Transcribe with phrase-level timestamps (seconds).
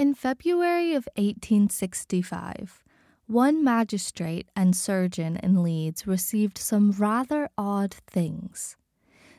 [0.00, 2.82] In February of 1865,
[3.26, 8.78] one magistrate and surgeon in Leeds received some rather odd things.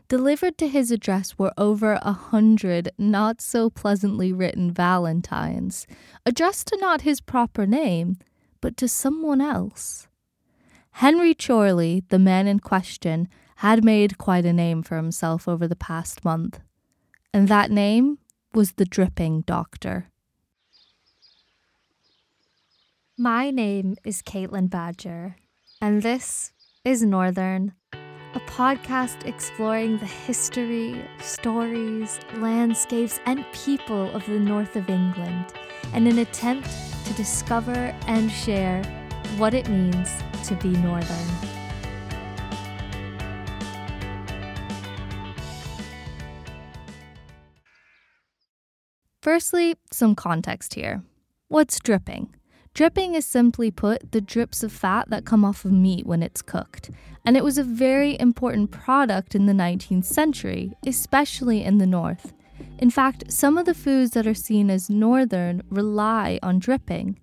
[0.08, 5.88] Delivered to his address were over a hundred not so pleasantly written valentines,
[6.28, 8.18] addressed to not his proper name,
[8.62, 10.10] but to someone else.
[10.92, 15.76] Henry Chorley, the man in question, had made quite a name for himself over the
[15.76, 16.60] past month,
[17.34, 18.20] and that name
[18.54, 20.11] was the Dripping Doctor.
[23.22, 25.36] My name is Caitlin Badger,
[25.80, 26.54] and this
[26.84, 34.90] is Northern, a podcast exploring the history, stories, landscapes, and people of the north of
[34.90, 35.54] England
[35.94, 36.68] in an attempt
[37.06, 38.84] to discover and share
[39.38, 40.10] what it means
[40.46, 41.28] to be Northern.
[49.22, 51.04] Firstly, some context here.
[51.50, 52.34] What's dripping?
[52.74, 56.42] Dripping is simply put the drips of fat that come off of meat when it's
[56.42, 56.90] cooked,
[57.26, 62.32] and it was a very important product in the 19th century, especially in the north.
[62.80, 67.20] In fact, some of the foods that are seen as northern rely on dripping.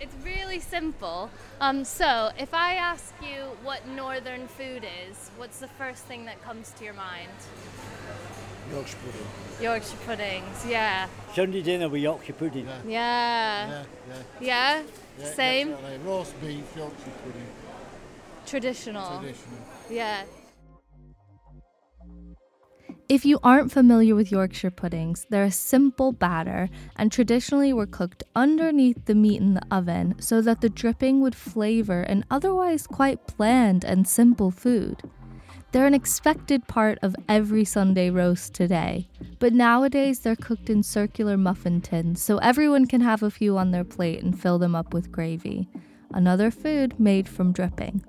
[0.00, 1.30] It's really simple.
[1.60, 6.42] Um, so, if I ask you what northern food is, what's the first thing that
[6.42, 7.30] comes to your mind?
[8.70, 9.26] Yorkshire pudding.
[9.62, 11.08] Yorkshire puddings, yeah.
[11.34, 12.66] Sunday dinner with Yorkshire pudding.
[12.66, 12.78] Yeah.
[12.86, 13.68] Yeah.
[13.68, 14.22] Yeah, Yeah?
[14.40, 14.82] yeah.
[15.18, 15.70] yeah Same?
[15.70, 15.98] definitely.
[16.06, 17.46] Roast beef, Yorkshire pudding,
[18.46, 19.18] Traditional.
[19.18, 19.58] traditional.
[19.90, 20.22] Yeah.
[23.08, 28.22] If you aren't familiar with Yorkshire puddings, they're a simple batter and traditionally were cooked
[28.34, 33.36] underneath the meat in the oven so that the dripping would flavor an otherwise quite
[33.36, 35.02] bland and simple food.
[35.72, 41.38] They're an expected part of every Sunday roast today, but nowadays they're cooked in circular
[41.38, 44.92] muffin tins so everyone can have a few on their plate and fill them up
[44.92, 45.70] with gravy.
[46.12, 48.04] Another food made from dripping.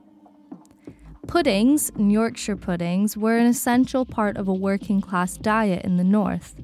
[1.26, 6.56] Puddings, Yorkshire puddings, were an essential part of a working class diet in the North.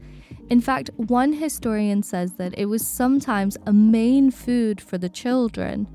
[0.49, 5.87] In fact, one historian says that it was sometimes a main food for the children,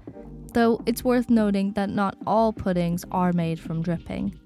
[0.54, 4.40] though it's worth noting that not all puddings are made from dripping.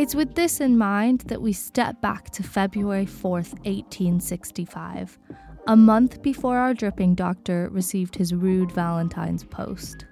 [0.00, 5.18] It's with this in mind that we step back to February 4th, 1865,
[5.66, 10.06] a month before our dripping doctor received his rude Valentine's post.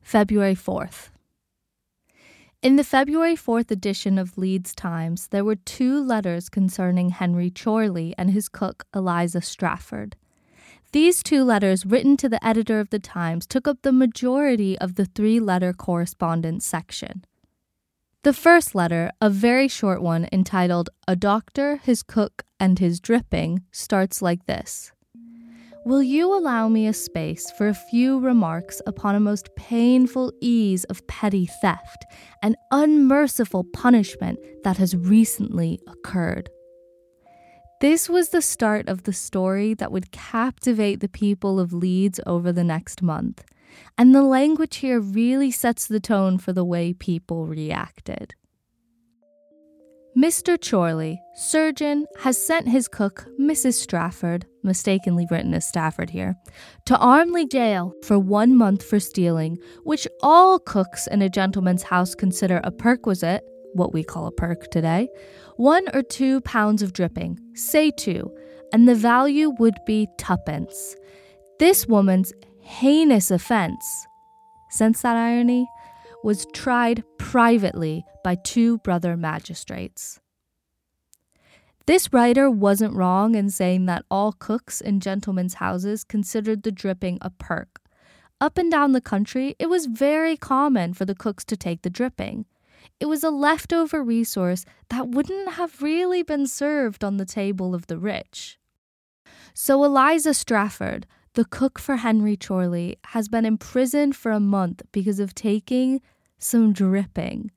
[0.00, 1.10] February 4th.
[2.62, 8.14] In the February 4th edition of Leeds Times, there were two letters concerning Henry Chorley
[8.16, 10.16] and his cook Eliza Strafford.
[10.92, 14.96] These two letters, written to the editor of the Times, took up the majority of
[14.96, 17.24] the three letter correspondence section.
[18.24, 23.62] The first letter, a very short one entitled A Doctor, His Cook, and His Dripping,
[23.72, 24.92] starts like this
[25.86, 30.84] Will you allow me a space for a few remarks upon a most painful ease
[30.84, 32.04] of petty theft
[32.42, 36.50] and unmerciful punishment that has recently occurred?
[37.82, 42.52] This was the start of the story that would captivate the people of Leeds over
[42.52, 43.42] the next month,
[43.98, 48.36] and the language here really sets the tone for the way people reacted.
[50.16, 50.56] Mr.
[50.60, 53.74] Chorley, surgeon, has sent his cook, Mrs.
[53.74, 56.36] Strafford, mistakenly written as Stafford here,
[56.86, 62.14] to Armley Jail for one month for stealing, which all cooks in a gentleman's house
[62.14, 63.42] consider a perquisite,
[63.74, 65.08] what we call a perk today,
[65.56, 68.30] one or two pounds of dripping, say two,
[68.72, 70.96] and the value would be tuppence.
[71.58, 74.06] This woman's heinous offense,
[74.70, 75.68] sense that irony,
[76.24, 80.20] was tried privately by two brother magistrates.
[81.86, 87.18] This writer wasn't wrong in saying that all cooks in gentlemen's houses considered the dripping
[87.20, 87.80] a perk.
[88.40, 91.90] Up and down the country, it was very common for the cooks to take the
[91.90, 92.46] dripping.
[93.00, 97.86] It was a leftover resource that wouldn't have really been served on the table of
[97.86, 98.58] the rich.
[99.54, 105.18] So Eliza Strafford, the cook for Henry Chorley, has been imprisoned for a month because
[105.18, 106.00] of taking
[106.38, 107.50] some dripping.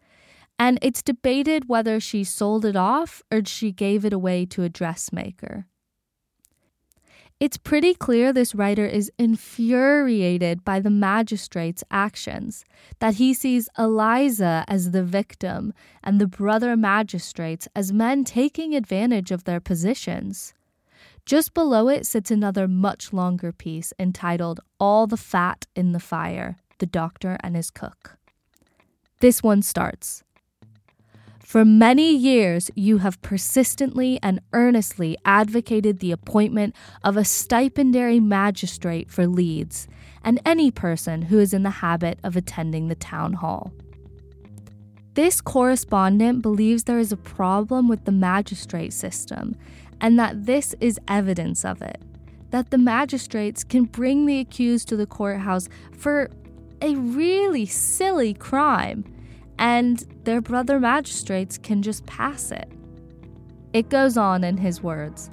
[0.57, 4.69] And it's debated whether she sold it off or she gave it away to a
[4.69, 5.67] dressmaker.
[7.37, 12.63] It's pretty clear this writer is infuriated by the magistrate's actions,
[12.99, 19.31] that he sees Eliza as the victim and the brother magistrates as men taking advantage
[19.31, 20.53] of their positions.
[21.25, 26.55] Just below it sits another much longer piece entitled All the Fat in the Fire
[26.77, 28.17] The Doctor and His Cook.
[29.19, 30.23] This one starts
[31.45, 39.11] For many years, you have persistently and earnestly advocated the appointment of a stipendiary magistrate
[39.11, 39.87] for Leeds
[40.23, 43.71] and any person who is in the habit of attending the town hall.
[45.13, 49.55] This correspondent believes there is a problem with the magistrate system
[50.01, 52.01] and that this is evidence of it.
[52.49, 56.31] That the magistrates can bring the accused to the courthouse for
[56.81, 59.05] a really silly crime
[59.59, 62.71] and their brother magistrates can just pass it.
[63.73, 65.29] It goes on in his words.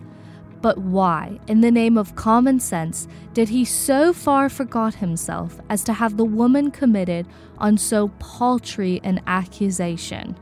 [0.61, 5.83] But why, in the name of common sense, did he so far forgot himself as
[5.85, 7.27] to have the woman committed
[7.59, 10.37] on so paltry an accusation?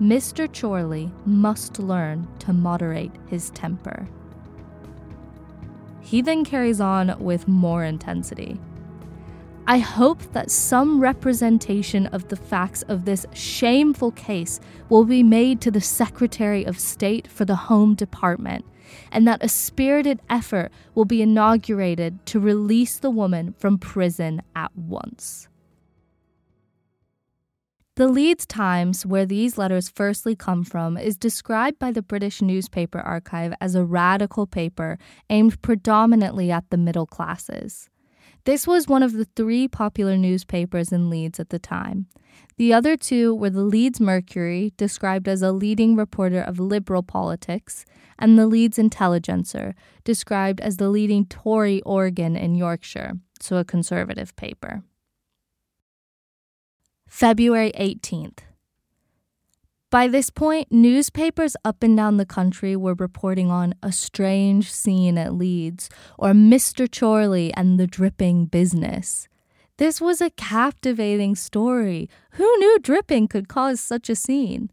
[0.00, 0.46] Mr.
[0.46, 4.06] Chorley must learn to moderate his temper.
[6.02, 8.60] He then carries on with more intensity.
[9.68, 15.60] I hope that some representation of the facts of this shameful case will be made
[15.62, 18.64] to the Secretary of State for the Home Department,
[19.10, 24.70] and that a spirited effort will be inaugurated to release the woman from prison at
[24.76, 25.48] once.
[27.96, 33.00] The Leeds Times, where these letters firstly come from, is described by the British Newspaper
[33.00, 34.96] Archive as a radical paper
[35.28, 37.88] aimed predominantly at the middle classes.
[38.46, 42.06] This was one of the three popular newspapers in Leeds at the time.
[42.58, 47.84] The other two were the Leeds Mercury, described as a leading reporter of liberal politics,
[48.20, 54.36] and the Leeds Intelligencer, described as the leading Tory organ in Yorkshire, so a conservative
[54.36, 54.84] paper.
[57.08, 58.38] February 18th.
[59.90, 65.16] By this point, newspapers up and down the country were reporting on a strange scene
[65.16, 65.88] at Leeds
[66.18, 66.88] or Mr.
[66.90, 69.28] Chorley and the dripping business.
[69.78, 72.08] This was a captivating story.
[72.32, 74.70] Who knew dripping could cause such a scene?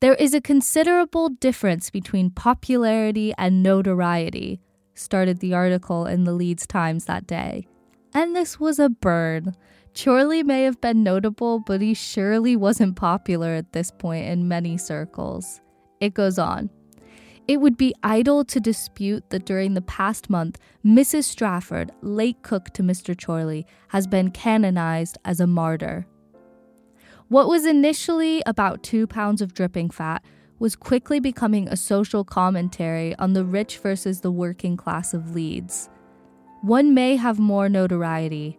[0.00, 4.60] There is a considerable difference between popularity and notoriety,
[4.94, 7.66] started the article in the Leeds Times that day.
[8.12, 9.54] And this was a burn.
[9.98, 14.78] Chorley may have been notable, but he surely wasn't popular at this point in many
[14.78, 15.60] circles.
[16.00, 16.70] It goes on.
[17.48, 21.24] It would be idle to dispute that during the past month, Mrs.
[21.24, 23.20] Strafford, late cook to Mr.
[23.20, 26.06] Chorley, has been canonized as a martyr.
[27.26, 30.22] What was initially about two pounds of dripping fat
[30.60, 35.88] was quickly becoming a social commentary on the rich versus the working class of Leeds.
[36.62, 38.58] One may have more notoriety,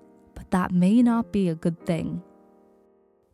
[0.52, 2.22] that may not be a good thing.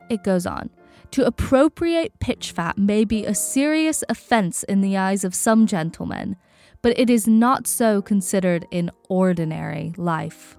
[0.09, 0.69] It goes on.
[1.11, 6.35] To appropriate pitch fat may be a serious offense in the eyes of some gentlemen,
[6.81, 10.57] but it is not so considered in ordinary life.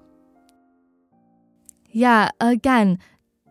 [1.89, 2.99] Yeah, again,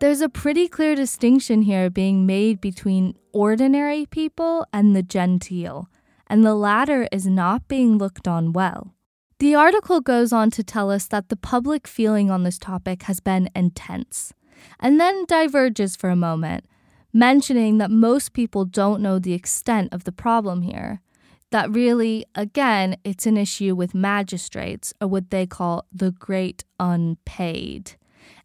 [0.00, 5.88] there's a pretty clear distinction here being made between ordinary people and the genteel,
[6.26, 8.95] and the latter is not being looked on well.
[9.38, 13.20] The article goes on to tell us that the public feeling on this topic has
[13.20, 14.32] been intense,
[14.80, 16.64] and then diverges for a moment,
[17.12, 21.02] mentioning that most people don't know the extent of the problem here.
[21.50, 27.92] That really, again, it's an issue with magistrates, or what they call the great unpaid.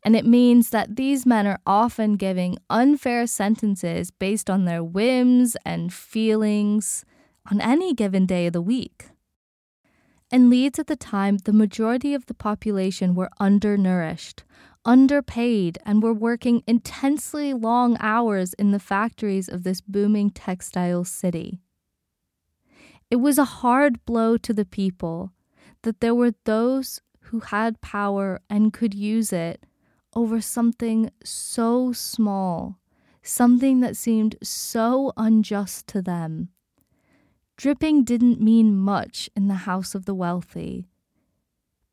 [0.03, 5.56] And it means that these men are often giving unfair sentences based on their whims
[5.63, 7.06] and feelings
[7.49, 9.10] on any given day of the week.
[10.31, 14.45] In Leeds at the time, the majority of the population were undernourished,
[14.85, 21.59] underpaid, and were working intensely long hours in the factories of this booming textile city.
[23.09, 25.33] It was a hard blow to the people
[25.81, 29.66] that there were those who had power and could use it
[30.16, 32.80] over something so small,
[33.21, 36.50] something that seemed so unjust to them
[37.61, 40.87] Dripping didn't mean much in the house of the wealthy,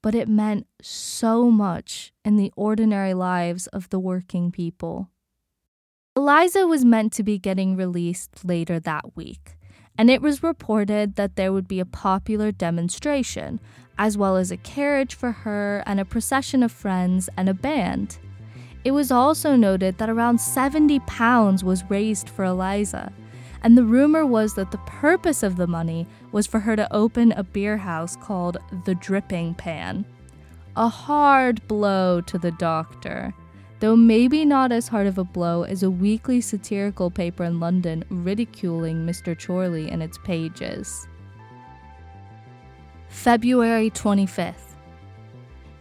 [0.00, 5.10] but it meant so much in the ordinary lives of the working people.
[6.16, 9.58] Eliza was meant to be getting released later that week,
[9.98, 13.60] and it was reported that there would be a popular demonstration,
[13.98, 18.16] as well as a carriage for her and a procession of friends and a band.
[18.84, 23.12] It was also noted that around 70 pounds was raised for Eliza,
[23.62, 27.32] and the rumor was that the purpose of the money was for her to open
[27.32, 30.04] a beer house called the Dripping Pan.
[30.76, 33.34] A hard blow to the doctor,
[33.80, 38.04] though maybe not as hard of a blow as a weekly satirical paper in London
[38.10, 39.36] ridiculing Mr.
[39.36, 41.08] Chorley in its pages.
[43.08, 44.76] February 25th.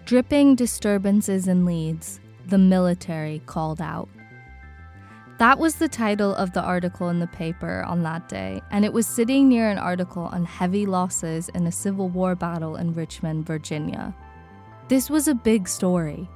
[0.05, 4.07] Dripping disturbances in Leeds, the military called out.
[5.38, 8.91] That was the title of the article in the paper on that day, and it
[8.91, 13.46] was sitting near an article on heavy losses in a Civil War battle in Richmond,
[13.46, 14.15] Virginia.
[14.88, 16.27] This was a big story.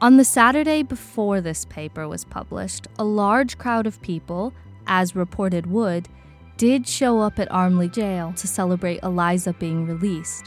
[0.00, 4.52] On the Saturday before this paper was published, a large crowd of people,
[4.88, 6.08] as reported would,
[6.56, 10.46] did show up at Armley Jail to celebrate Eliza being released.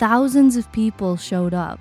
[0.00, 1.78] Thousands of people showed up,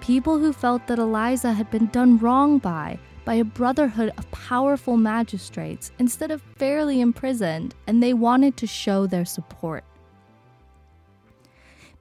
[0.00, 2.98] people who felt that Eliza had been done wrong by
[3.30, 9.06] by a brotherhood of powerful magistrates instead of fairly imprisoned, and they wanted to show
[9.06, 9.84] their support.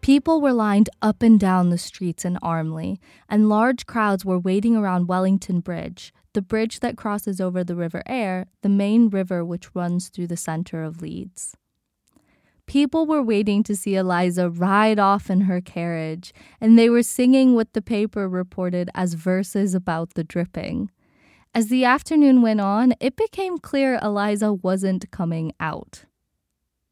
[0.01, 4.75] People were lined up and down the streets in Armley, and large crowds were waiting
[4.75, 9.75] around Wellington Bridge, the bridge that crosses over the River Aire, the main river which
[9.75, 11.55] runs through the center of Leeds.
[12.65, 17.53] People were waiting to see Eliza ride off in her carriage, and they were singing
[17.53, 20.89] what the paper reported as verses about the dripping.
[21.53, 26.05] As the afternoon went on, it became clear Eliza wasn't coming out.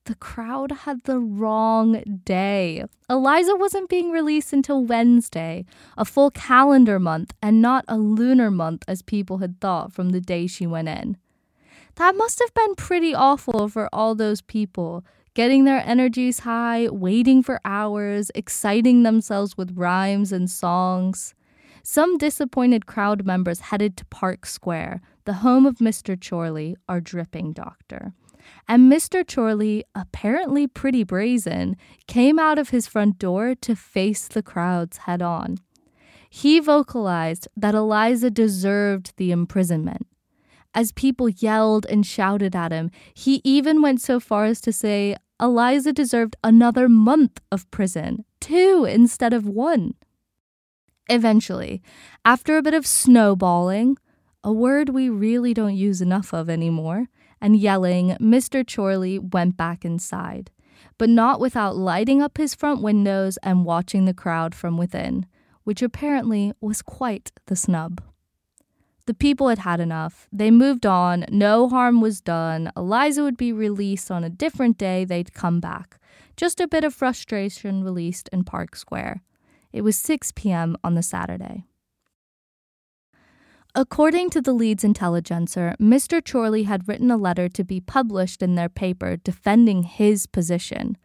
[0.05, 2.85] The crowd had the wrong day.
[3.09, 5.65] Eliza wasn't being released until Wednesday,
[5.97, 10.21] a full calendar month, and not a lunar month as people had thought from the
[10.21, 11.17] day she went in.
[11.95, 17.43] That must have been pretty awful for all those people, getting their energies high, waiting
[17.43, 21.35] for hours, exciting themselves with rhymes and songs.
[21.89, 26.19] Some disappointed crowd members headed to Park Square, the home of Mr.
[26.19, 28.11] Chorley, our dripping doctor.
[28.67, 29.23] And Mr.
[29.25, 35.21] Chorley, apparently pretty brazen, came out of his front door to face the crowds head
[35.21, 35.59] on.
[36.29, 40.07] He vocalized that Eliza deserved the imprisonment.
[40.73, 45.15] As people yelled and shouted at him, he even went so far as to say
[45.39, 49.93] Eliza deserved another month of prison, two instead of one.
[51.09, 51.81] Eventually,
[52.25, 53.97] after a bit of snowballing,
[54.43, 57.07] a word we really don't use enough of anymore,
[57.41, 58.65] and yelling, Mr.
[58.65, 60.51] Chorley went back inside,
[60.97, 65.25] but not without lighting up his front windows and watching the crowd from within,
[65.63, 68.01] which apparently was quite the snub.
[69.05, 70.27] The people had had enough.
[70.33, 71.25] They moved on.
[71.29, 72.71] No harm was done.
[72.75, 75.05] Eliza would be released on a different day.
[75.05, 75.97] They'd come back.
[76.35, 79.21] Just a bit of frustration released in Park Square.
[79.77, 80.75] It was 6 p.m.
[80.83, 81.65] on the Saturday.
[83.75, 86.19] According to the Leeds Intelligencer, Mr.
[86.19, 90.97] Chorley had written a letter to be published in their paper defending his position.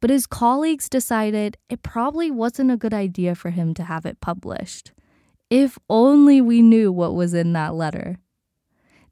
[0.00, 4.20] But his colleagues decided it probably wasn't a good idea for him to have it
[4.20, 4.90] published.
[5.48, 8.16] If only we knew what was in that letter.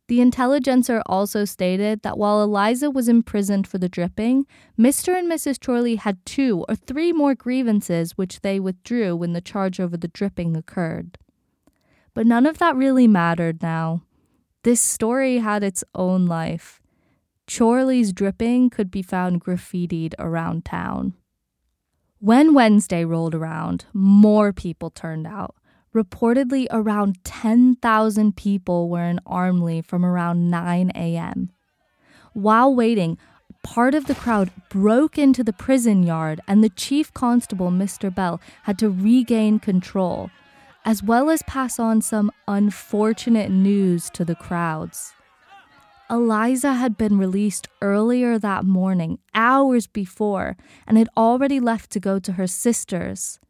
[0.08, 4.46] The Intelligencer also stated that while Eliza was imprisoned for the dripping,
[4.78, 5.18] Mr.
[5.18, 5.64] and Mrs.
[5.64, 10.08] Chorley had two or three more grievances which they withdrew when the charge over the
[10.08, 11.18] dripping occurred.
[12.14, 14.02] But none of that really mattered now.
[14.62, 16.80] This story had its own life.
[17.48, 21.14] Chorley's dripping could be found graffitied around town.
[22.20, 25.56] When Wednesday rolled around, more people turned out
[25.96, 31.50] reportedly around 10,000 people were in Armley from around 9 a.m.
[32.34, 33.16] While waiting,
[33.62, 38.14] part of the crowd broke into the prison yard, and the chief constable, Mr.
[38.14, 40.30] Bell, had to regain control,
[40.84, 45.14] as well as pass on some unfortunate news to the crowds.
[46.10, 52.20] Eliza had been released earlier that morning, hours before, and had already left to go
[52.20, 53.40] to her sister's.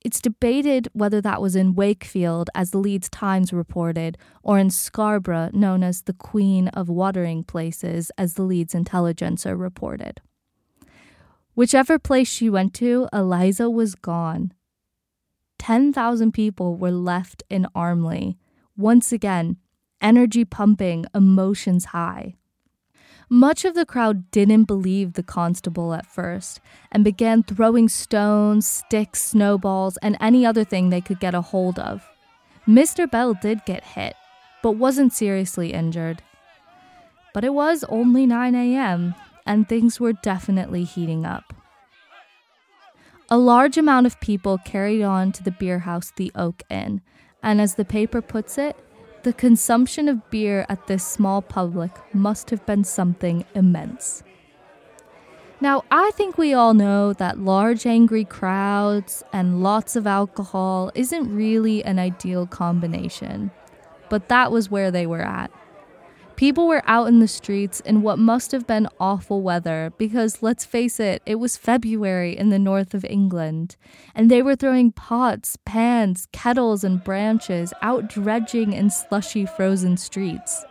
[0.00, 5.50] It's debated whether that was in Wakefield, as the Leeds Times reported, or in Scarborough,
[5.52, 10.20] known as the Queen of Watering Places, as the Leeds Intelligencer reported.
[11.54, 14.52] Whichever place she went to, Eliza was gone.
[15.58, 18.38] 10,000 people were left in Armley.
[18.76, 19.56] Once again,
[20.00, 22.36] energy pumping, emotions high.
[23.30, 29.20] Much of the crowd didn't believe the constable at first and began throwing stones, sticks,
[29.22, 32.08] snowballs, and any other thing they could get a hold of.
[32.66, 33.10] Mr.
[33.10, 34.14] Bell did get hit,
[34.62, 36.22] but wasn't seriously injured.
[37.34, 41.52] But it was only 9 a.m., and things were definitely heating up.
[43.30, 47.02] A large amount of people carried on to the beer house, the Oak Inn,
[47.42, 48.74] and as the paper puts it,
[49.22, 54.22] the consumption of beer at this small public must have been something immense.
[55.60, 61.34] Now, I think we all know that large angry crowds and lots of alcohol isn't
[61.34, 63.50] really an ideal combination,
[64.08, 65.50] but that was where they were at.
[66.38, 70.64] People were out in the streets in what must have been awful weather because, let's
[70.64, 73.74] face it, it was February in the north of England,
[74.14, 80.64] and they were throwing pots, pans, kettles, and branches out dredging in slushy frozen streets.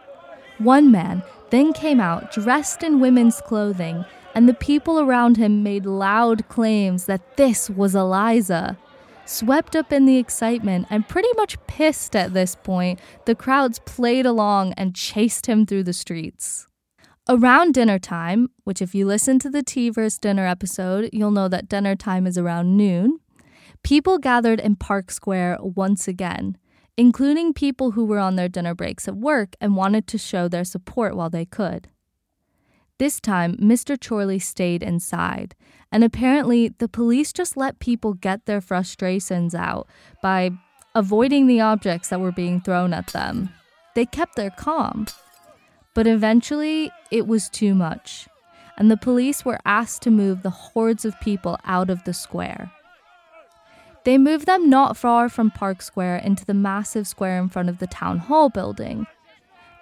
[0.58, 5.86] One man then came out dressed in women's clothing, and the people around him made
[5.86, 8.78] loud claims that this was Eliza.
[9.28, 14.26] Swept up in the excitement and pretty much pissed at this point, the crowds played
[14.26, 16.66] along and chased him through the streets.
[17.28, 20.18] Around dinner time, which if you listen to the Tea vs.
[20.18, 23.20] Dinner episode, you'll know that dinner time is around noon,
[23.84, 26.58] people gathered in Park Square once again,
[26.96, 30.64] including people who were on their dinner breaks at work and wanted to show their
[30.64, 31.90] support while they could.
[33.00, 33.96] This time, Mr.
[34.00, 35.56] Chorley stayed inside,
[35.92, 39.88] and apparently the police just let people get their frustrations out
[40.24, 40.52] by
[40.96, 43.50] avoiding the objects that were being thrown at them.
[43.94, 45.06] They kept their calm.
[45.94, 48.28] But eventually, it was too much,
[48.78, 52.72] and the police were asked to move the hordes of people out of the square.
[54.06, 57.80] They moved them not far from Park Square into the massive square in front of
[57.80, 59.06] the town hall building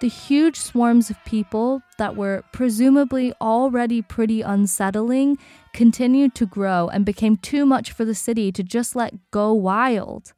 [0.00, 5.38] the huge swarms of people that were presumably already pretty unsettling
[5.72, 10.32] continued to grow and became too much for the city to just let go wild.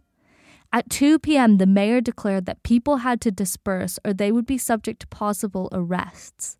[0.72, 4.58] At 2 p.m., the mayor declared that people had to disperse or they would be
[4.58, 6.58] subject to possible arrests.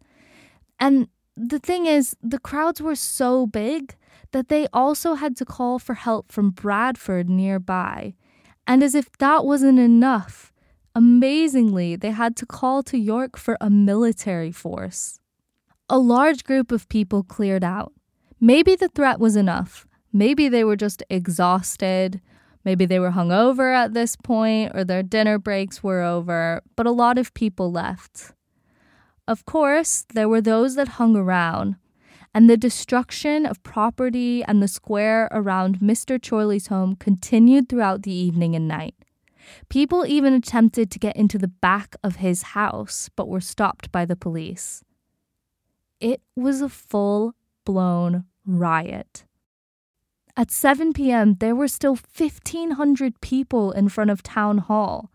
[0.81, 3.97] And the thing is, the crowds were so big
[4.33, 8.15] that they also had to call for help from Bradford nearby.
[8.67, 10.53] And as if that wasn't enough,
[10.95, 15.21] Amazingly, they had to call to York for a military force.
[15.89, 17.93] A large group of people cleared out.
[18.41, 19.87] Maybe the threat was enough.
[20.13, 22.21] Maybe they were just exhausted.
[22.65, 26.91] Maybe they were hungover at this point or their dinner breaks were over, but a
[26.91, 28.33] lot of people left.
[29.27, 31.77] Of course, there were those that hung around,
[32.35, 36.19] and the destruction of property and the square around Mr.
[36.19, 38.95] Chorley's home continued throughout the evening and night.
[39.69, 44.05] People even attempted to get into the back of his house, but were stopped by
[44.05, 44.83] the police.
[46.01, 47.35] It was a full
[47.65, 49.25] blown riot.
[50.37, 55.11] At 7 p.m., there were still 1,500 people in front of Town Hall.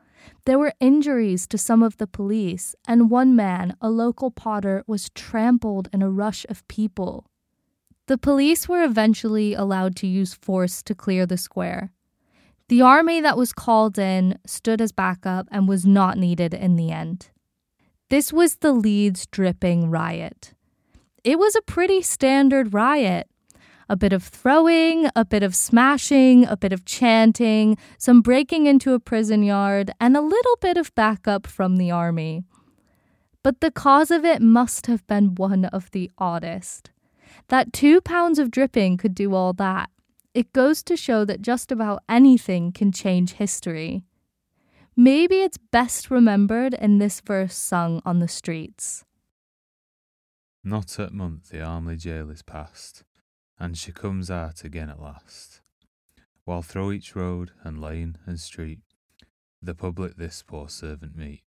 [0.45, 5.09] There were injuries to some of the police, and one man, a local potter, was
[5.11, 7.29] trampled in a rush of people.
[8.07, 11.93] The police were eventually allowed to use force to clear the square.
[12.69, 16.91] The army that was called in stood as backup and was not needed in the
[16.91, 17.29] end.
[18.09, 20.53] This was the Leeds dripping riot.
[21.23, 23.27] It was a pretty standard riot.
[23.89, 28.93] A bit of throwing, a bit of smashing, a bit of chanting, some breaking into
[28.93, 32.43] a prison yard, and a little bit of backup from the army.
[33.43, 36.91] But the cause of it must have been one of the oddest.
[37.49, 39.89] That two pounds of dripping could do all that.
[40.33, 44.03] It goes to show that just about anything can change history.
[44.95, 49.05] Maybe it's best remembered in this verse sung on the streets.
[50.63, 53.03] Not at month the Armley jail is past,
[53.59, 55.61] and she comes out again at last.
[56.45, 58.79] While through each road and lane and street,
[59.61, 61.43] the public this poor servant meet,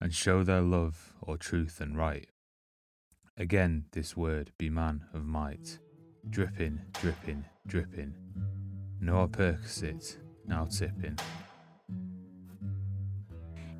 [0.00, 2.28] and show their love or truth and right.
[3.36, 5.78] Again this word be man of might,
[6.28, 8.12] dripping, dripping, dripping.
[9.00, 11.16] No perquisite, now tipping.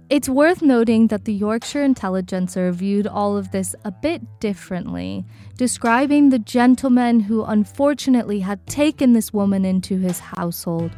[0.08, 5.24] It's worth noting that the Yorkshire Intelligencer viewed all of this a bit differently,
[5.56, 10.92] describing the gentleman who unfortunately had taken this woman into his household,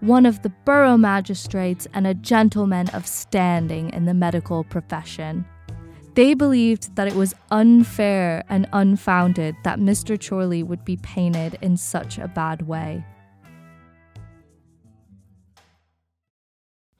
[0.00, 5.46] one of the borough magistrates and a gentleman of standing in the medical profession.
[6.14, 10.16] They believed that it was unfair and unfounded that Mr.
[10.16, 13.04] Chorley would be painted in such a bad way.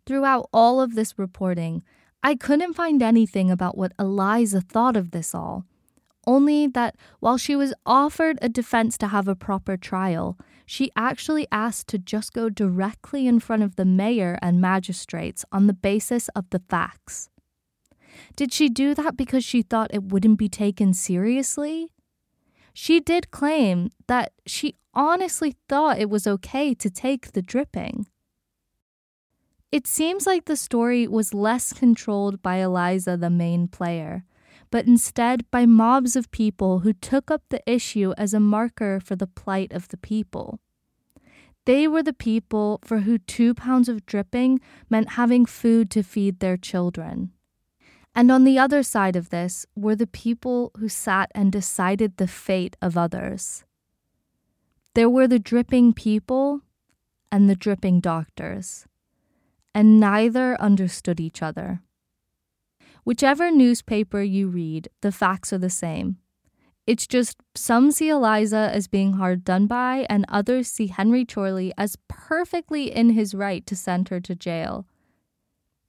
[0.05, 1.85] Throughout all of this reporting,
[2.25, 5.65] I couldn't find anything about what Eliza thought of this all.
[6.27, 11.47] Only that while she was offered a defense to have a proper trial, she actually
[11.53, 16.29] asked to just go directly in front of the mayor and magistrates on the basis
[16.29, 17.29] of the facts.
[18.37, 21.91] Did she do that because she thought it wouldn't be taken seriously?
[22.73, 28.07] She did claim that she honestly thought it was okay to take the dripping.
[29.71, 34.25] It seems like the story was less controlled by Eliza, the main player,
[34.71, 39.17] but instead by mobs of people who took up the issue as a marker for
[39.17, 40.61] the plight of the people.
[41.67, 46.41] They were the people for who two pounds of dripping meant having food to feed
[46.41, 47.34] their children.
[48.15, 52.29] And on the other side of this were the people who sat and decided the
[52.29, 53.65] fate of others.
[54.95, 56.61] There were the dripping people
[57.33, 58.87] and the dripping doctors,
[59.75, 61.83] and neither understood each other.
[63.03, 66.19] Whichever newspaper you read, the facts are the same.
[66.87, 71.73] It's just some see Eliza as being hard done by, and others see Henry Chorley
[71.77, 74.87] as perfectly in his right to send her to jail.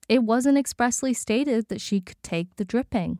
[0.08, 3.20] It wasn't expressly stated that she could take the dripping.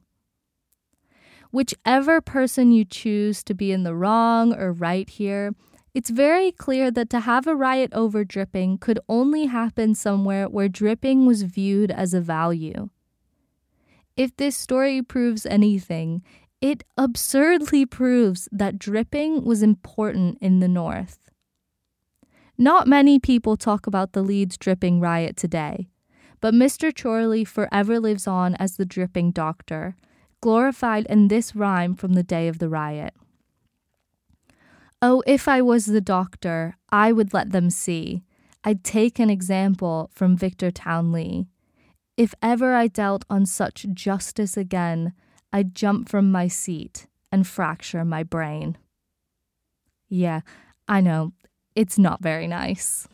[1.52, 5.56] Whichever person you choose to be in the wrong or right here,
[5.94, 10.68] it's very clear that to have a riot over dripping could only happen somewhere where
[10.68, 12.90] dripping was viewed as a value.
[14.18, 16.22] If this story proves anything,
[16.62, 21.20] it absurdly proves that dripping was important in the North.
[22.58, 25.88] Not many people talk about the Leeds dripping riot today,
[26.46, 26.96] but Mr.
[26.96, 29.96] Chorley forever lives on as the dripping doctor,
[30.42, 33.16] glorified in this rhyme from the day of the riot.
[35.02, 38.22] Oh, if I was the doctor, I would let them see.
[38.64, 41.48] I'd take an example from Victor Townley.
[42.16, 45.14] If ever I dealt on such justice again,
[45.52, 48.78] I'd jump from my seat and fracture my brain.
[50.10, 50.42] Yeah,
[50.88, 51.34] I know,
[51.76, 53.08] it's not very nice.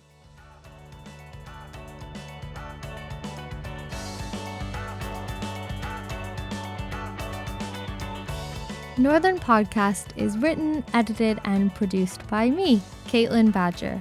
[9.01, 13.99] Northern Podcast is written, edited, and produced by me, Caitlin Badger.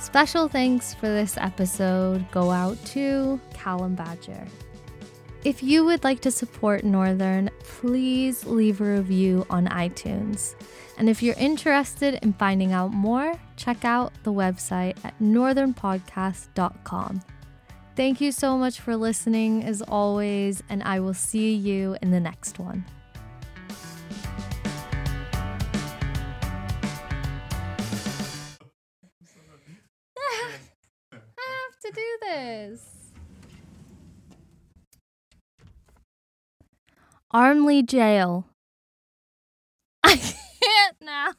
[0.00, 4.44] Special thanks for this episode go out to Callum Badger.
[5.44, 10.56] If you would like to support Northern, please leave a review on iTunes.
[10.98, 17.22] And if you're interested in finding out more, check out the website at northernpodcast.com.
[17.94, 22.18] Thank you so much for listening, as always, and I will see you in the
[22.18, 22.84] next one.
[37.32, 38.46] Armley Jail.
[40.04, 41.32] I can't now.